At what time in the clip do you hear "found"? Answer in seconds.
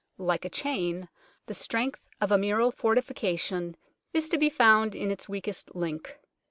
4.49-4.95